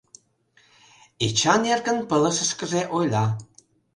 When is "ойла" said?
2.97-3.25